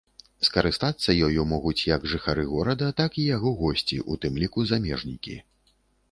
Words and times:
Скарыстацца 0.47 1.13
ёю 1.25 1.43
могуць 1.49 1.85
як 1.89 2.07
жыхары 2.13 2.45
горада, 2.53 2.87
так 3.01 3.19
і 3.23 3.25
яго 3.35 3.51
госці, 3.59 3.99
у 4.15 4.17
тым 4.25 4.39
ліку 4.45 4.65
замежнікі. 4.71 5.37